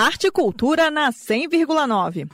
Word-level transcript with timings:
Arte 0.00 0.28
e 0.28 0.30
Cultura 0.30 0.90
na 0.90 1.12
100,9. 1.12 2.26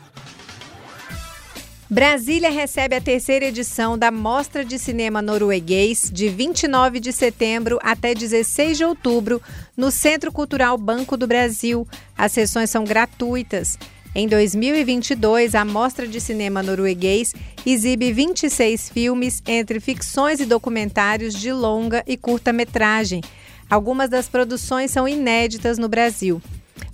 Brasília 1.90 2.48
recebe 2.48 2.94
a 2.94 3.00
terceira 3.00 3.46
edição 3.46 3.98
da 3.98 4.12
Mostra 4.12 4.64
de 4.64 4.78
Cinema 4.78 5.20
Norueguês 5.20 6.08
de 6.12 6.28
29 6.28 7.00
de 7.00 7.12
setembro 7.12 7.80
até 7.82 8.14
16 8.14 8.78
de 8.78 8.84
outubro 8.84 9.42
no 9.76 9.90
Centro 9.90 10.30
Cultural 10.30 10.78
Banco 10.78 11.16
do 11.16 11.26
Brasil. 11.26 11.88
As 12.16 12.30
sessões 12.30 12.70
são 12.70 12.84
gratuitas. 12.84 13.76
Em 14.14 14.28
2022, 14.28 15.56
a 15.56 15.64
Mostra 15.64 16.06
de 16.06 16.20
Cinema 16.20 16.62
Norueguês 16.62 17.34
exibe 17.66 18.12
26 18.12 18.90
filmes 18.90 19.42
entre 19.44 19.80
ficções 19.80 20.38
e 20.38 20.46
documentários 20.46 21.34
de 21.34 21.50
longa 21.50 22.04
e 22.06 22.16
curta-metragem. 22.16 23.22
Algumas 23.68 24.08
das 24.08 24.28
produções 24.28 24.92
são 24.92 25.08
inéditas 25.08 25.78
no 25.78 25.88
Brasil. 25.88 26.40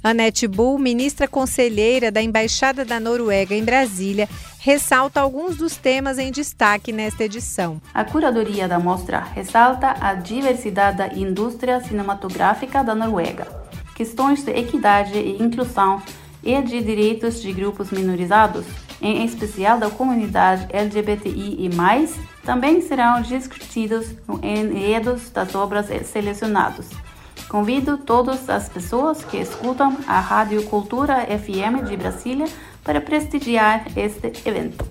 Anette 0.03 0.49
Bull, 0.49 0.81
ministra 0.81 1.29
conselheira 1.29 2.11
da 2.11 2.21
Embaixada 2.21 2.85
da 2.85 2.99
Noruega 2.99 3.55
em 3.55 3.63
Brasília, 3.63 4.29
ressalta 4.59 5.21
alguns 5.21 5.57
dos 5.57 5.77
temas 5.77 6.19
em 6.19 6.33
destaque 6.33 6.91
nesta 6.91 7.23
edição. 7.23 7.81
A 7.95 8.03
curadoria 8.05 8.67
da 8.67 8.81
mostra 8.81 9.21
ressalta 9.21 9.95
a 10.01 10.15
diversidade 10.15 10.99
da 10.99 11.15
indústria 11.15 11.81
cinematográfica 11.81 12.83
da 12.83 12.97
Noruega, 12.97 13.47
questões 13.95 14.43
de 14.43 14.51
equidade 14.51 15.17
e 15.17 15.41
inclusão 15.41 16.03
e 16.43 16.61
de 16.61 16.83
direitos 16.83 17.41
de 17.41 17.53
grupos 17.53 17.93
minorizados, 17.93 18.67
em 19.01 19.25
especial 19.25 19.79
da 19.79 19.89
comunidade 19.89 20.67
LGBTI 20.71 21.57
e 21.61 21.75
mais, 21.77 22.17
também 22.45 22.81
serão 22.81 23.23
discutidos 23.23 24.07
no 24.27 24.45
enredos 24.45 25.31
das 25.31 25.55
obras 25.55 25.87
selecionadas. 26.07 26.89
Convido 27.53 27.99
todas 27.99 28.49
as 28.49 28.67
pessoas 28.67 29.23
que 29.23 29.37
escutam 29.37 29.99
a 30.07 30.19
Rádio 30.21 30.65
Cultura 30.65 31.27
FM 31.27 31.87
de 31.87 31.99
Brasília 31.99 32.47
para 32.83 32.99
prestigiar 32.99 33.87
este 33.95 34.33
evento. 34.49 34.91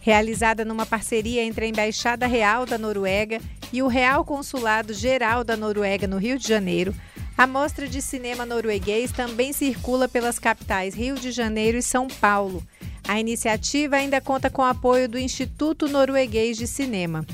Realizada 0.00 0.64
numa 0.64 0.86
parceria 0.86 1.44
entre 1.44 1.66
a 1.66 1.68
Embaixada 1.68 2.26
Real 2.26 2.64
da 2.64 2.78
Noruega 2.78 3.38
e 3.70 3.82
o 3.82 3.88
Real 3.88 4.24
Consulado 4.24 4.94
Geral 4.94 5.44
da 5.44 5.54
Noruega 5.54 6.06
no 6.06 6.16
Rio 6.16 6.38
de 6.38 6.48
Janeiro, 6.48 6.94
a 7.36 7.46
mostra 7.46 7.86
de 7.86 8.00
cinema 8.00 8.46
norueguês 8.46 9.12
também 9.12 9.52
circula 9.52 10.08
pelas 10.08 10.38
capitais 10.38 10.94
Rio 10.94 11.16
de 11.16 11.30
Janeiro 11.30 11.76
e 11.76 11.82
São 11.82 12.08
Paulo. 12.08 12.62
A 13.06 13.20
iniciativa 13.20 13.96
ainda 13.96 14.18
conta 14.18 14.48
com 14.48 14.62
o 14.62 14.64
apoio 14.64 15.10
do 15.10 15.18
Instituto 15.18 15.86
Norueguês 15.86 16.56
de 16.56 16.66
Cinema. 16.66 17.26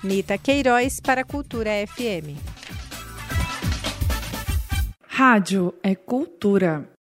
Nita 0.05 0.37
Queiroz 0.37 1.01
para 1.01 1.25
Cultura 1.25 1.71
FM. 1.87 2.37
Rádio 5.07 5.73
é 5.83 5.95
cultura. 5.95 6.98